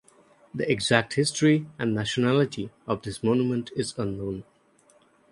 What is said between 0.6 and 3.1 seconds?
exact history and nationality of